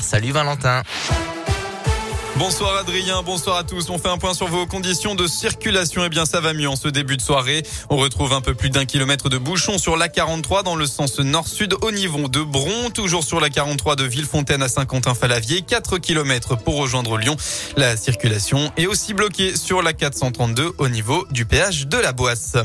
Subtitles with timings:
[0.00, 0.82] Salut Valentin.
[2.36, 3.90] Bonsoir Adrien, bonsoir à tous.
[3.90, 6.02] On fait un point sur vos conditions de circulation.
[6.04, 7.62] Eh bien, ça va mieux en ce début de soirée.
[7.90, 11.18] On retrouve un peu plus d'un kilomètre de bouchon sur la 43 dans le sens
[11.18, 12.90] nord-sud au niveau de Bron.
[12.94, 15.62] Toujours sur la 43 de Villefontaine à Saint-Quentin-Falavier.
[15.62, 17.36] 4 kilomètres pour rejoindre Lyon.
[17.76, 22.56] La circulation est aussi bloquée sur la 432 au niveau du péage de la Boisse.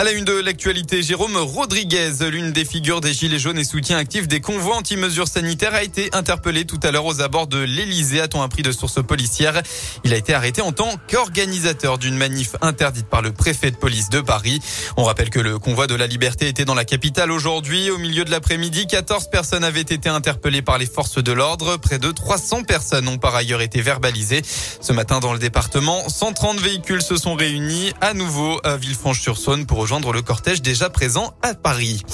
[0.00, 3.98] À la une de l'actualité, Jérôme Rodriguez, l'une des figures des Gilets jaunes et soutien
[3.98, 8.22] actif des convois anti-mesures sanitaires, a été interpellé tout à l'heure aux abords de l'Elysée,
[8.22, 9.60] a-t-on appris de sources policières.
[10.04, 14.08] Il a été arrêté en tant qu'organisateur d'une manif interdite par le préfet de police
[14.08, 14.62] de Paris.
[14.96, 17.90] On rappelle que le convoi de la liberté était dans la capitale aujourd'hui.
[17.90, 21.76] Au milieu de l'après-midi, 14 personnes avaient été interpellées par les forces de l'ordre.
[21.76, 24.40] Près de 300 personnes ont par ailleurs été verbalisées.
[24.80, 29.89] Ce matin, dans le département, 130 véhicules se sont réunis à nouveau à Villefranche-sur-Saône pour
[30.12, 32.04] le cortège déjà présent à Paris.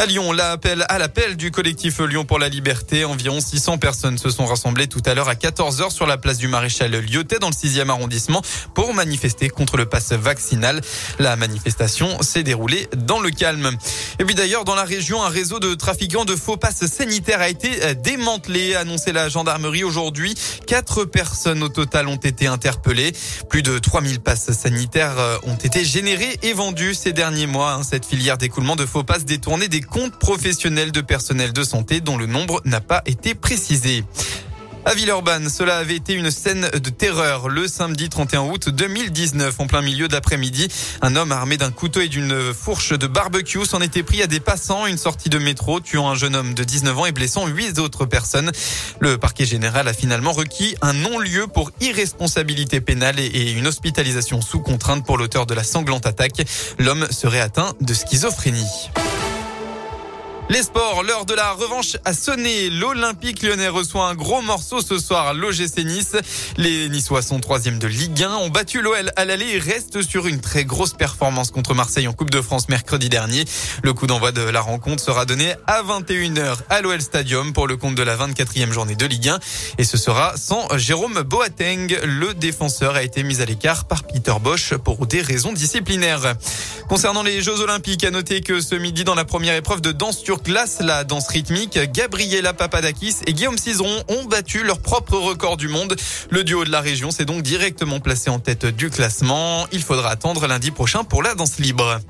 [0.00, 3.04] À Lyon, l'appel à l'appel du collectif Lyon pour la liberté.
[3.04, 6.48] Environ 600 personnes se sont rassemblées tout à l'heure à 14h sur la place du
[6.48, 8.40] maréchal Lyotet dans le 6e arrondissement
[8.72, 10.80] pour manifester contre le pass vaccinal.
[11.18, 13.76] La manifestation s'est déroulée dans le calme.
[14.18, 17.50] Et puis d'ailleurs, dans la région, un réseau de trafiquants de faux passes sanitaires a
[17.50, 20.34] été démantelé, annoncé la gendarmerie aujourd'hui.
[20.66, 23.12] Quatre personnes au total ont été interpellées.
[23.50, 27.74] Plus de 3000 passes sanitaires ont été générées et vendues ces derniers mois.
[27.74, 27.82] Hein.
[27.82, 32.16] Cette filière d'écoulement de faux passes détournés des comptes professionnels de personnel de santé dont
[32.16, 34.04] le nombre n'a pas été précisé.
[34.86, 39.60] À Villeurbanne, cela avait été une scène de terreur le samedi 31 août 2019.
[39.60, 40.68] En plein milieu d'après-midi,
[41.02, 44.40] un homme armé d'un couteau et d'une fourche de barbecue s'en était pris à des
[44.40, 47.78] passants une sortie de métro, tuant un jeune homme de 19 ans et blessant huit
[47.78, 48.50] autres personnes.
[49.00, 54.60] Le parquet général a finalement requis un non-lieu pour irresponsabilité pénale et une hospitalisation sous
[54.60, 56.42] contrainte pour l'auteur de la sanglante attaque.
[56.78, 58.90] L'homme serait atteint de schizophrénie.
[60.50, 62.70] Les sports, l'heure de la revanche a sonné.
[62.70, 66.16] L'Olympique lyonnais reçoit un gros morceau ce soir à l'OGC Nice.
[66.56, 70.26] Les Niçois sont troisième de Ligue 1, ont battu l'OL à l'aller et restent sur
[70.26, 73.44] une très grosse performance contre Marseille en Coupe de France mercredi dernier.
[73.84, 77.76] Le coup d'envoi de la rencontre sera donné à 21h à l'OL Stadium pour le
[77.76, 79.38] compte de la 24e journée de Ligue 1
[79.78, 81.96] et ce sera sans Jérôme Boateng.
[82.02, 86.34] Le défenseur a été mis à l'écart par Peter Bosch pour des raisons disciplinaires.
[86.88, 90.18] Concernant les Jeux Olympiques, à noter que ce midi dans la première épreuve de danse
[90.18, 95.56] sur glace, la danse rythmique, Gabriela Papadakis et Guillaume Cizeron ont battu leur propre record
[95.56, 95.96] du monde.
[96.30, 99.66] Le duo de la région s'est donc directement placé en tête du classement.
[99.72, 102.00] Il faudra attendre lundi prochain pour la danse libre.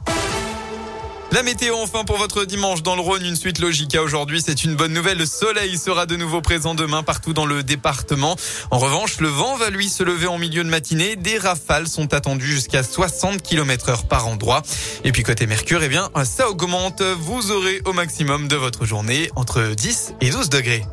[1.33, 4.65] La météo enfin pour votre dimanche dans le Rhône, une suite logique à aujourd'hui, c'est
[4.65, 5.19] une bonne nouvelle.
[5.19, 8.35] Le soleil sera de nouveau présent demain partout dans le département.
[8.73, 11.15] En revanche, le vent va lui se lever en milieu de matinée.
[11.15, 14.63] Des rafales sont attendues jusqu'à 60 km heure par endroit.
[15.05, 17.01] Et puis côté Mercure, eh bien, ça augmente.
[17.03, 20.85] Vous aurez au maximum de votre journée entre 10 et 12 degrés.